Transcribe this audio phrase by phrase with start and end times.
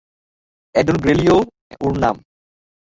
[0.75, 1.37] অ্যাডুল Grelio
[1.81, 2.15] ওর নাম!